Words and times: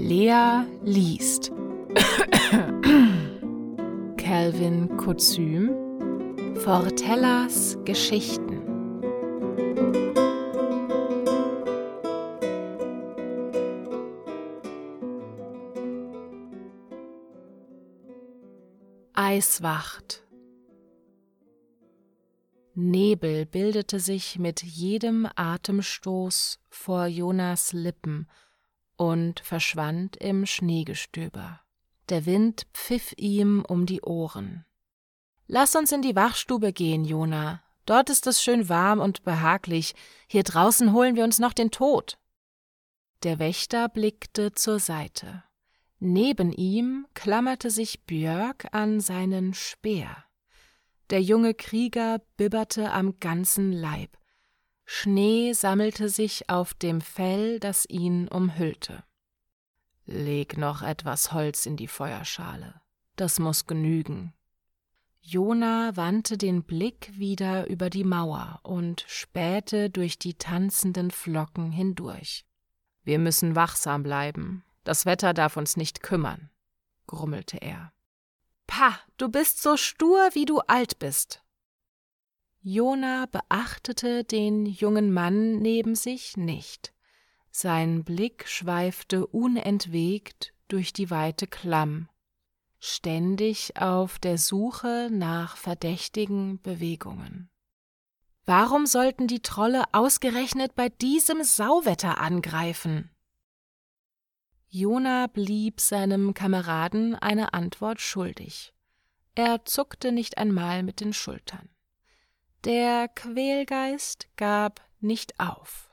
Lea 0.00 0.64
liest. 0.84 1.50
Calvin 4.16 4.96
Kuzüm 4.96 5.74
Fortellas 6.54 7.76
Geschichten. 7.84 8.62
Eiswacht. 19.14 20.24
Nebel 22.74 23.46
bildete 23.46 23.98
sich 23.98 24.38
mit 24.38 24.62
jedem 24.62 25.28
Atemstoß 25.34 26.60
vor 26.68 27.06
Jonas 27.06 27.72
Lippen 27.72 28.28
und 28.98 29.40
verschwand 29.40 30.16
im 30.16 30.44
Schneegestöber. 30.44 31.60
Der 32.10 32.26
Wind 32.26 32.66
pfiff 32.74 33.14
ihm 33.16 33.64
um 33.66 33.86
die 33.86 34.02
Ohren. 34.02 34.66
Lass 35.46 35.74
uns 35.76 35.92
in 35.92 36.02
die 36.02 36.16
Wachstube 36.16 36.74
gehen, 36.74 37.04
Jona. 37.04 37.62
Dort 37.86 38.10
ist 38.10 38.26
es 38.26 38.42
schön 38.42 38.68
warm 38.68 39.00
und 39.00 39.22
behaglich. 39.22 39.94
Hier 40.26 40.42
draußen 40.42 40.92
holen 40.92 41.16
wir 41.16 41.24
uns 41.24 41.38
noch 41.38 41.54
den 41.54 41.70
Tod. 41.70 42.18
Der 43.22 43.38
Wächter 43.38 43.88
blickte 43.88 44.52
zur 44.52 44.78
Seite. 44.78 45.42
Neben 46.00 46.52
ihm 46.52 47.06
klammerte 47.14 47.70
sich 47.70 48.04
Björk 48.04 48.68
an 48.72 49.00
seinen 49.00 49.54
Speer. 49.54 50.24
Der 51.10 51.22
junge 51.22 51.54
Krieger 51.54 52.20
bibberte 52.36 52.92
am 52.92 53.18
ganzen 53.20 53.72
Leib. 53.72 54.18
Schnee 54.90 55.52
sammelte 55.52 56.08
sich 56.08 56.48
auf 56.48 56.72
dem 56.72 57.02
Fell, 57.02 57.60
das 57.60 57.84
ihn 57.90 58.26
umhüllte. 58.26 59.04
Leg 60.06 60.56
noch 60.56 60.80
etwas 60.80 61.34
Holz 61.34 61.66
in 61.66 61.76
die 61.76 61.88
Feuerschale. 61.88 62.80
Das 63.14 63.38
muss 63.38 63.66
genügen. 63.66 64.32
Jona 65.20 65.94
wandte 65.94 66.38
den 66.38 66.62
Blick 66.62 67.10
wieder 67.12 67.68
über 67.68 67.90
die 67.90 68.02
Mauer 68.02 68.60
und 68.62 69.04
spähte 69.06 69.90
durch 69.90 70.18
die 70.18 70.38
tanzenden 70.38 71.10
Flocken 71.10 71.70
hindurch. 71.70 72.46
Wir 73.04 73.18
müssen 73.18 73.54
wachsam 73.54 74.02
bleiben. 74.02 74.64
Das 74.84 75.04
Wetter 75.04 75.34
darf 75.34 75.58
uns 75.58 75.76
nicht 75.76 76.02
kümmern, 76.02 76.48
grummelte 77.06 77.58
er. 77.58 77.92
Pah, 78.66 78.98
du 79.18 79.28
bist 79.28 79.60
so 79.60 79.76
stur, 79.76 80.30
wie 80.32 80.46
du 80.46 80.60
alt 80.60 80.98
bist. 80.98 81.42
Jona 82.60 83.26
beachtete 83.26 84.24
den 84.24 84.66
jungen 84.66 85.12
Mann 85.12 85.58
neben 85.58 85.94
sich 85.94 86.36
nicht. 86.36 86.92
Sein 87.50 88.04
Blick 88.04 88.46
schweifte 88.48 89.26
unentwegt 89.26 90.52
durch 90.68 90.92
die 90.92 91.10
weite 91.10 91.46
Klamm, 91.46 92.08
ständig 92.78 93.80
auf 93.80 94.18
der 94.18 94.38
Suche 94.38 95.08
nach 95.10 95.56
verdächtigen 95.56 96.60
Bewegungen. 96.60 97.48
Warum 98.44 98.86
sollten 98.86 99.26
die 99.26 99.42
Trolle 99.42 99.84
ausgerechnet 99.92 100.74
bei 100.74 100.88
diesem 100.88 101.44
Sauwetter 101.44 102.18
angreifen? 102.18 103.10
Jona 104.68 105.26
blieb 105.26 105.80
seinem 105.80 106.34
Kameraden 106.34 107.14
eine 107.14 107.54
Antwort 107.54 108.00
schuldig. 108.00 108.74
Er 109.34 109.64
zuckte 109.64 110.12
nicht 110.12 110.38
einmal 110.38 110.82
mit 110.82 111.00
den 111.00 111.12
Schultern. 111.12 111.68
Der 112.64 113.06
Quälgeist 113.08 114.26
gab 114.36 114.80
nicht 115.00 115.38
auf. 115.38 115.88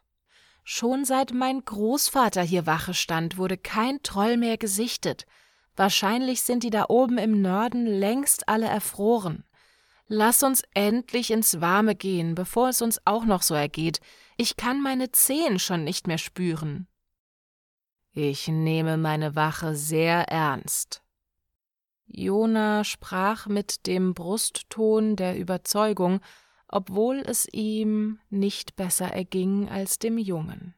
Schon 0.63 1.05
seit 1.05 1.31
mein 1.31 1.63
Großvater 1.63 2.41
hier 2.41 2.65
Wache 2.65 2.95
stand, 2.95 3.37
wurde 3.37 3.55
kein 3.55 4.01
Troll 4.01 4.35
mehr 4.37 4.57
gesichtet. 4.57 5.27
Wahrscheinlich 5.75 6.41
sind 6.41 6.63
die 6.63 6.71
da 6.71 6.85
oben 6.89 7.19
im 7.19 7.39
Norden 7.39 7.85
längst 7.85 8.49
alle 8.49 8.65
erfroren. 8.65 9.43
Lass 10.07 10.41
uns 10.41 10.63
endlich 10.73 11.29
ins 11.29 11.61
Warme 11.61 11.95
gehen, 11.95 12.33
bevor 12.33 12.69
es 12.69 12.81
uns 12.81 12.99
auch 13.05 13.25
noch 13.25 13.43
so 13.43 13.53
ergeht. 13.53 13.99
Ich 14.35 14.57
kann 14.57 14.81
meine 14.81 15.11
Zehen 15.11 15.59
schon 15.59 15.83
nicht 15.83 16.07
mehr 16.07 16.17
spüren. 16.17 16.87
Ich 18.11 18.47
nehme 18.47 18.97
meine 18.97 19.35
Wache 19.35 19.75
sehr 19.75 20.29
ernst. 20.29 21.03
Jona 22.07 22.83
sprach 22.83 23.45
mit 23.47 23.85
dem 23.87 24.13
Brustton 24.13 25.15
der 25.15 25.37
Überzeugung, 25.37 26.21
obwohl 26.67 27.23
es 27.25 27.47
ihm 27.51 28.19
nicht 28.29 28.75
besser 28.75 29.07
erging 29.07 29.69
als 29.69 29.99
dem 29.99 30.17
Jungen. 30.17 30.75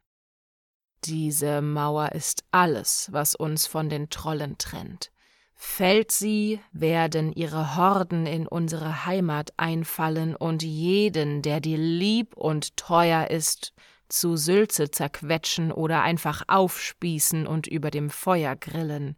Diese 1.05 1.61
Mauer 1.61 2.11
ist 2.13 2.43
alles, 2.51 3.09
was 3.11 3.35
uns 3.35 3.67
von 3.67 3.89
den 3.89 4.09
Trollen 4.09 4.57
trennt. 4.57 5.11
Fällt 5.53 6.11
sie, 6.11 6.59
werden 6.71 7.33
ihre 7.33 7.75
Horden 7.75 8.27
in 8.27 8.47
unsere 8.47 9.05
Heimat 9.05 9.53
einfallen 9.57 10.35
und 10.35 10.61
jeden, 10.61 11.41
der 11.41 11.59
dir 11.59 11.77
lieb 11.77 12.37
und 12.37 12.77
teuer 12.77 13.29
ist, 13.31 13.73
zu 14.07 14.37
Sülze 14.37 14.91
zerquetschen 14.91 15.71
oder 15.71 16.01
einfach 16.01 16.43
aufspießen 16.47 17.47
und 17.47 17.67
über 17.67 17.89
dem 17.91 18.09
Feuer 18.09 18.55
grillen. 18.55 19.17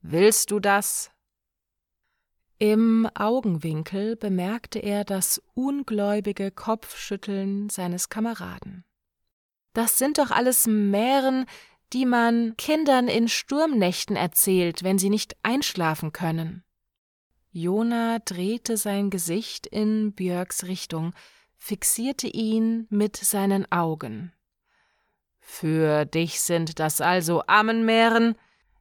Willst 0.00 0.50
du 0.50 0.60
das? 0.60 1.10
Im 2.58 3.06
Augenwinkel 3.14 4.16
bemerkte 4.16 4.78
er 4.78 5.04
das 5.04 5.42
ungläubige 5.54 6.50
Kopfschütteln 6.50 7.68
seines 7.68 8.08
Kameraden. 8.08 8.84
Das 9.74 9.98
sind 9.98 10.16
doch 10.16 10.30
alles 10.30 10.66
Mären, 10.66 11.44
die 11.92 12.06
man 12.06 12.56
Kindern 12.56 13.08
in 13.08 13.28
Sturmnächten 13.28 14.16
erzählt, 14.16 14.82
wenn 14.82 14.98
sie 14.98 15.10
nicht 15.10 15.36
einschlafen 15.42 16.12
können. 16.12 16.64
Jona 17.50 18.20
drehte 18.20 18.76
sein 18.78 19.10
Gesicht 19.10 19.66
in 19.66 20.12
Björks 20.12 20.64
Richtung, 20.64 21.12
fixierte 21.58 22.26
ihn 22.26 22.86
mit 22.90 23.16
seinen 23.16 23.70
Augen. 23.70 24.32
Für 25.40 26.06
dich 26.06 26.40
sind 26.40 26.80
das 26.80 27.00
also 27.00 27.42
Ammenmähren? 27.46 28.36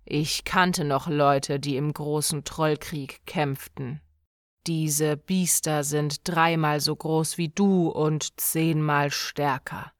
Ich 0.05 0.43
kannte 0.43 0.85
noch 0.85 1.07
Leute, 1.07 1.59
die 1.59 1.77
im 1.77 1.91
großen 1.91 2.43
Trollkrieg 2.43 3.25
kämpften. 3.25 4.01
Diese 4.67 5.17
Biester 5.17 5.83
sind 5.83 6.27
dreimal 6.27 6.79
so 6.79 6.95
groß 6.95 7.39
wie 7.39 7.49
du 7.49 7.89
und 7.89 8.39
zehnmal 8.39 9.09
stärker. 9.09 9.91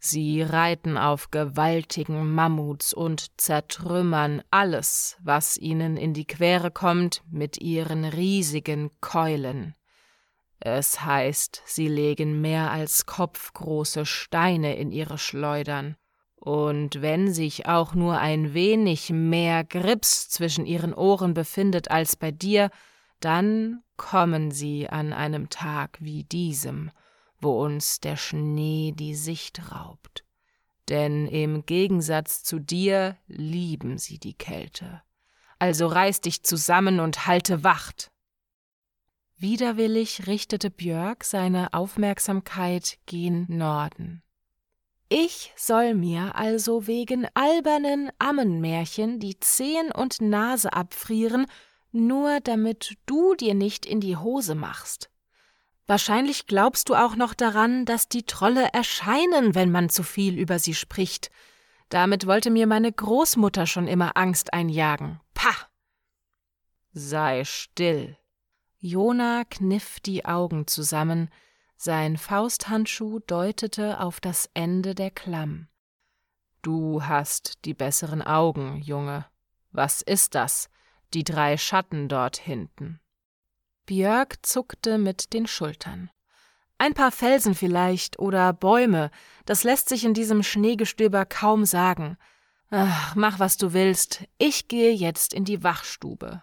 Sie 0.00 0.42
reiten 0.42 0.98
auf 0.98 1.30
gewaltigen 1.30 2.34
Mammuts 2.34 2.92
und 2.92 3.40
zertrümmern 3.40 4.42
alles, 4.50 5.16
was 5.22 5.56
ihnen 5.56 5.96
in 5.96 6.14
die 6.14 6.26
Quere 6.26 6.70
kommt, 6.70 7.22
mit 7.30 7.60
ihren 7.60 8.04
riesigen 8.04 8.90
Keulen. 9.00 9.74
Es 10.60 11.00
heißt, 11.00 11.62
sie 11.64 11.88
legen 11.88 12.40
mehr 12.40 12.70
als 12.70 13.06
kopfgroße 13.06 14.04
Steine 14.04 14.76
in 14.76 14.92
ihre 14.92 15.16
Schleudern. 15.16 15.96
Und 16.44 17.00
wenn 17.00 17.32
sich 17.32 17.64
auch 17.64 17.94
nur 17.94 18.18
ein 18.18 18.52
wenig 18.52 19.08
mehr 19.08 19.64
Grips 19.64 20.28
zwischen 20.28 20.66
ihren 20.66 20.92
Ohren 20.92 21.32
befindet 21.32 21.90
als 21.90 22.16
bei 22.16 22.32
dir, 22.32 22.70
dann 23.20 23.82
kommen 23.96 24.50
sie 24.50 24.86
an 24.90 25.14
einem 25.14 25.48
Tag 25.48 25.96
wie 26.02 26.24
diesem, 26.24 26.90
wo 27.40 27.64
uns 27.64 27.98
der 28.00 28.18
Schnee 28.18 28.92
die 28.94 29.14
Sicht 29.14 29.72
raubt. 29.72 30.26
Denn 30.90 31.28
im 31.28 31.64
Gegensatz 31.64 32.42
zu 32.42 32.58
dir 32.58 33.16
lieben 33.26 33.96
sie 33.96 34.18
die 34.18 34.34
Kälte. 34.34 35.00
Also 35.58 35.86
reiß 35.86 36.20
dich 36.20 36.42
zusammen 36.42 37.00
und 37.00 37.26
halte 37.26 37.64
Wacht. 37.64 38.12
Widerwillig 39.38 40.26
richtete 40.26 40.70
Björk 40.70 41.24
seine 41.24 41.72
Aufmerksamkeit 41.72 42.98
gen 43.06 43.46
Norden. 43.48 44.22
Ich 45.08 45.52
soll 45.56 45.94
mir 45.94 46.34
also 46.34 46.86
wegen 46.86 47.26
albernen 47.34 48.10
Ammenmärchen 48.18 49.20
die 49.20 49.38
Zehen 49.38 49.92
und 49.92 50.20
Nase 50.20 50.72
abfrieren, 50.72 51.46
nur 51.92 52.40
damit 52.40 52.96
du 53.06 53.34
dir 53.34 53.54
nicht 53.54 53.86
in 53.86 54.00
die 54.00 54.16
Hose 54.16 54.54
machst. 54.54 55.10
Wahrscheinlich 55.86 56.46
glaubst 56.46 56.88
du 56.88 56.94
auch 56.94 57.14
noch 57.14 57.34
daran, 57.34 57.84
dass 57.84 58.08
die 58.08 58.24
Trolle 58.24 58.68
erscheinen, 58.72 59.54
wenn 59.54 59.70
man 59.70 59.90
zu 59.90 60.02
viel 60.02 60.38
über 60.38 60.58
sie 60.58 60.74
spricht. 60.74 61.30
Damit 61.90 62.26
wollte 62.26 62.50
mir 62.50 62.66
meine 62.66 62.90
Großmutter 62.90 63.66
schon 63.66 63.86
immer 63.86 64.16
Angst 64.16 64.54
einjagen. 64.54 65.20
Pah! 65.34 65.54
Sei 66.92 67.44
still, 67.44 68.16
Jona 68.78 69.44
kniff 69.44 70.00
die 70.00 70.24
Augen 70.24 70.66
zusammen, 70.66 71.28
sein 71.84 72.16
Fausthandschuh 72.16 73.20
deutete 73.20 74.00
auf 74.00 74.18
das 74.18 74.48
Ende 74.54 74.94
der 74.94 75.10
Klamm. 75.10 75.68
Du 76.62 77.04
hast 77.04 77.64
die 77.66 77.74
besseren 77.74 78.22
Augen, 78.22 78.80
Junge. 78.80 79.26
Was 79.70 80.00
ist 80.00 80.34
das? 80.34 80.70
Die 81.12 81.24
drei 81.24 81.58
Schatten 81.58 82.08
dort 82.08 82.38
hinten. 82.38 83.00
Björk 83.84 84.44
zuckte 84.46 84.96
mit 84.96 85.34
den 85.34 85.46
Schultern. 85.46 86.10
Ein 86.78 86.94
paar 86.94 87.12
Felsen 87.12 87.54
vielleicht 87.54 88.18
oder 88.18 88.54
Bäume, 88.54 89.10
das 89.44 89.62
lässt 89.62 89.90
sich 89.90 90.04
in 90.04 90.14
diesem 90.14 90.42
Schneegestöber 90.42 91.26
kaum 91.26 91.66
sagen. 91.66 92.16
Ach, 92.70 93.14
mach, 93.14 93.38
was 93.38 93.58
du 93.58 93.74
willst. 93.74 94.24
Ich 94.38 94.68
gehe 94.68 94.92
jetzt 94.92 95.34
in 95.34 95.44
die 95.44 95.62
Wachstube. 95.62 96.42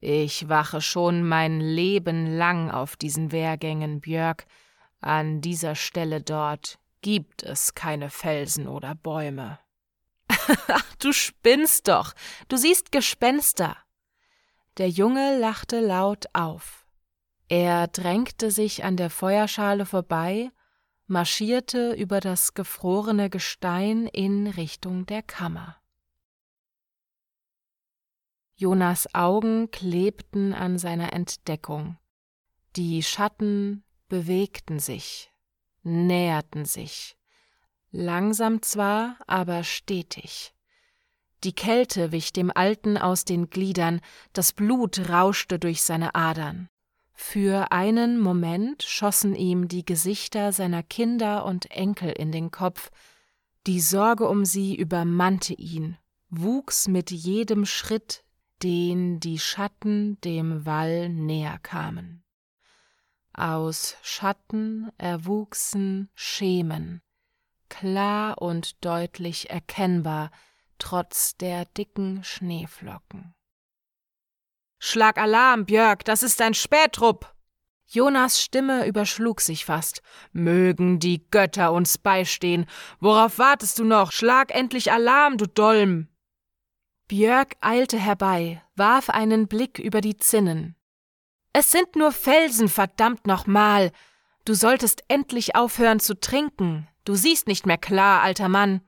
Ich 0.00 0.48
wache 0.48 0.82
schon 0.82 1.26
mein 1.26 1.60
Leben 1.60 2.36
lang 2.36 2.70
auf 2.70 2.96
diesen 2.96 3.32
Wehrgängen, 3.32 4.00
Björk. 4.00 4.46
An 5.04 5.42
dieser 5.42 5.74
Stelle 5.74 6.22
dort 6.22 6.78
gibt 7.02 7.42
es 7.42 7.74
keine 7.74 8.08
Felsen 8.08 8.66
oder 8.66 8.94
Bäume. 8.94 9.58
Ach, 10.28 10.94
du 10.98 11.12
spinnst 11.12 11.88
doch. 11.88 12.14
Du 12.48 12.56
siehst 12.56 12.90
Gespenster. 12.90 13.76
Der 14.78 14.88
Junge 14.88 15.38
lachte 15.38 15.80
laut 15.80 16.24
auf. 16.32 16.86
Er 17.50 17.86
drängte 17.88 18.50
sich 18.50 18.82
an 18.82 18.96
der 18.96 19.10
Feuerschale 19.10 19.84
vorbei, 19.84 20.50
marschierte 21.06 21.92
über 21.92 22.20
das 22.20 22.54
gefrorene 22.54 23.28
Gestein 23.28 24.06
in 24.06 24.46
Richtung 24.46 25.04
der 25.04 25.20
Kammer. 25.20 25.76
Jonas 28.54 29.14
Augen 29.14 29.70
klebten 29.70 30.54
an 30.54 30.78
seiner 30.78 31.12
Entdeckung. 31.12 31.98
Die 32.76 33.02
Schatten 33.02 33.83
bewegten 34.08 34.78
sich, 34.78 35.30
näherten 35.82 36.64
sich, 36.64 37.16
langsam 37.90 38.62
zwar, 38.62 39.16
aber 39.26 39.64
stetig. 39.64 40.54
Die 41.44 41.54
Kälte 41.54 42.10
wich 42.10 42.32
dem 42.32 42.50
Alten 42.54 42.96
aus 42.96 43.24
den 43.24 43.50
Gliedern, 43.50 44.00
das 44.32 44.52
Blut 44.52 45.10
rauschte 45.10 45.58
durch 45.58 45.82
seine 45.82 46.14
Adern. 46.14 46.68
Für 47.12 47.70
einen 47.70 48.18
Moment 48.18 48.82
schossen 48.82 49.36
ihm 49.36 49.68
die 49.68 49.84
Gesichter 49.84 50.52
seiner 50.52 50.82
Kinder 50.82 51.44
und 51.44 51.70
Enkel 51.70 52.10
in 52.10 52.32
den 52.32 52.50
Kopf, 52.50 52.90
die 53.66 53.80
Sorge 53.80 54.28
um 54.28 54.44
sie 54.44 54.74
übermannte 54.74 55.54
ihn, 55.54 55.96
wuchs 56.28 56.88
mit 56.88 57.10
jedem 57.10 57.66
Schritt, 57.66 58.24
den 58.62 59.20
die 59.20 59.38
Schatten 59.38 60.20
dem 60.22 60.66
Wall 60.66 61.08
näher 61.08 61.58
kamen. 61.62 62.23
Aus 63.34 63.96
Schatten 64.02 64.92
erwuchsen 64.96 66.08
Schemen, 66.14 67.02
klar 67.68 68.40
und 68.40 68.84
deutlich 68.84 69.50
erkennbar, 69.50 70.30
trotz 70.78 71.36
der 71.36 71.64
dicken 71.64 72.22
Schneeflocken. 72.22 73.34
Schlag 74.78 75.18
Alarm, 75.18 75.66
Björk, 75.66 76.04
das 76.04 76.22
ist 76.22 76.40
ein 76.40 76.54
Spähtrupp! 76.54 77.34
Jonas 77.86 78.40
Stimme 78.40 78.86
überschlug 78.86 79.40
sich 79.40 79.64
fast. 79.64 80.02
Mögen 80.32 81.00
die 81.00 81.28
Götter 81.30 81.72
uns 81.72 81.98
beistehen. 81.98 82.66
Worauf 83.00 83.38
wartest 83.38 83.78
du 83.78 83.84
noch? 83.84 84.12
Schlag 84.12 84.54
endlich 84.54 84.92
Alarm, 84.92 85.38
du 85.38 85.46
Dolm! 85.46 86.08
Björk 87.08 87.56
eilte 87.60 87.98
herbei, 87.98 88.62
warf 88.76 89.10
einen 89.10 89.48
Blick 89.48 89.78
über 89.78 90.00
die 90.00 90.16
Zinnen. 90.16 90.76
Es 91.56 91.70
sind 91.70 91.94
nur 91.94 92.10
Felsen, 92.10 92.68
verdammt 92.68 93.28
nochmal. 93.28 93.92
Du 94.44 94.54
solltest 94.54 95.04
endlich 95.06 95.54
aufhören 95.54 96.00
zu 96.00 96.18
trinken. 96.18 96.88
Du 97.04 97.14
siehst 97.14 97.46
nicht 97.46 97.64
mehr 97.64 97.78
klar, 97.78 98.22
alter 98.22 98.48
Mann. 98.48 98.80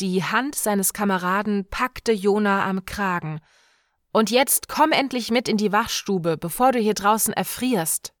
Die 0.00 0.22
Hand 0.22 0.56
seines 0.56 0.92
Kameraden 0.92 1.66
packte 1.70 2.12
Jona 2.12 2.66
am 2.66 2.84
Kragen. 2.84 3.40
Und 4.12 4.30
jetzt 4.30 4.68
komm 4.68 4.92
endlich 4.92 5.30
mit 5.30 5.48
in 5.48 5.56
die 5.56 5.72
Wachstube, 5.72 6.36
bevor 6.36 6.70
du 6.72 6.78
hier 6.78 6.92
draußen 6.92 7.32
erfrierst. 7.32 8.12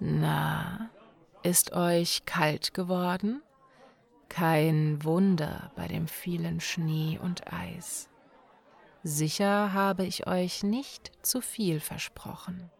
Na, 0.00 0.77
ist 1.48 1.72
euch 1.72 2.26
kalt 2.26 2.74
geworden? 2.74 3.42
Kein 4.28 5.02
Wunder 5.02 5.72
bei 5.76 5.88
dem 5.88 6.06
vielen 6.06 6.60
Schnee 6.60 7.18
und 7.22 7.50
Eis. 7.50 8.10
Sicher 9.02 9.72
habe 9.72 10.04
ich 10.04 10.26
euch 10.26 10.62
nicht 10.62 11.10
zu 11.22 11.40
viel 11.40 11.80
versprochen. 11.80 12.70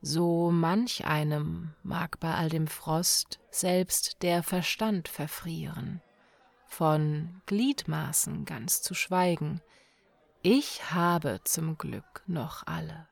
So 0.00 0.50
manch 0.50 1.04
einem 1.04 1.74
mag 1.82 2.18
bei 2.20 2.34
all 2.34 2.48
dem 2.48 2.68
Frost 2.68 3.38
selbst 3.50 4.22
der 4.22 4.42
Verstand 4.42 5.08
verfrieren, 5.08 6.00
von 6.66 7.42
Gliedmaßen 7.44 8.46
ganz 8.46 8.80
zu 8.80 8.94
schweigen. 8.94 9.60
Ich 10.40 10.90
habe 10.90 11.40
zum 11.44 11.76
Glück 11.76 12.22
noch 12.26 12.66
alle. 12.66 13.08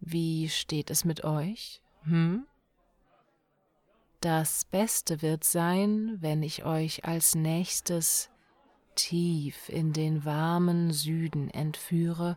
Wie 0.00 0.50
steht 0.50 0.90
es 0.90 1.06
mit 1.06 1.24
euch? 1.24 1.80
Hm? 2.02 2.46
Das 4.20 4.66
Beste 4.66 5.22
wird 5.22 5.44
sein, 5.44 6.18
wenn 6.20 6.42
ich 6.42 6.66
euch 6.66 7.06
als 7.06 7.34
nächstes 7.34 8.28
tief 8.94 9.70
in 9.70 9.94
den 9.94 10.26
warmen 10.26 10.92
Süden 10.92 11.48
entführe 11.48 12.36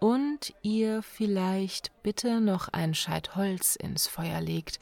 und 0.00 0.52
ihr 0.62 1.04
vielleicht 1.04 1.92
bitte 2.02 2.40
noch 2.40 2.68
ein 2.68 2.94
Scheit 2.94 3.36
Holz 3.36 3.76
ins 3.76 4.08
Feuer 4.08 4.40
legt, 4.40 4.80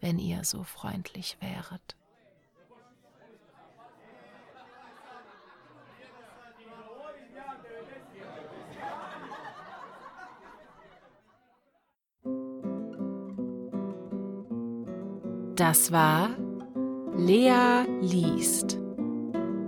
wenn 0.00 0.18
ihr 0.18 0.42
so 0.42 0.64
freundlich 0.64 1.36
wäret. 1.40 1.97
Das 15.58 15.90
war 15.90 16.30
Lea 17.16 17.84
liest. 18.00 18.78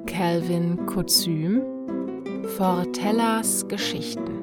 Calvin 0.06 0.86
Kuzüm 0.86 1.62
Fortellas 2.56 3.66
Geschichten. 3.66 4.39